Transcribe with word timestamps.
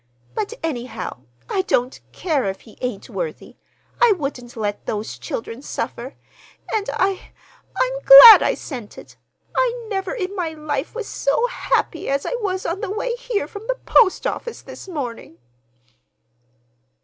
But, 0.33 0.55
anyhow, 0.63 1.25
I 1.47 1.61
don't 1.61 1.99
care 2.11 2.45
if 2.45 2.61
he 2.61 2.75
ain't 2.81 3.07
worthy. 3.07 3.57
I 4.01 4.13
wouldn't 4.17 4.57
let 4.57 4.87
those 4.87 5.19
children 5.19 5.61
suffer; 5.61 6.15
and 6.73 6.89
I—I'm 6.93 7.99
glad 8.01 8.41
I 8.41 8.55
sent 8.55 8.97
it. 8.97 9.15
I 9.55 9.79
never 9.89 10.15
in 10.15 10.35
my 10.35 10.53
life 10.55 10.95
was 10.95 11.05
so 11.07 11.45
happy 11.45 12.09
as 12.09 12.25
I 12.25 12.33
was 12.41 12.65
on 12.65 12.81
the 12.81 12.89
way 12.89 13.13
here 13.15 13.47
from 13.47 13.67
the 13.67 13.77
post 13.85 14.25
office 14.25 14.63
this 14.63 14.87
morning." 14.87 15.37